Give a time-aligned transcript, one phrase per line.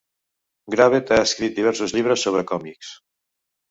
[0.75, 2.95] Gravett ha escrit diversos llibres sobre còmics.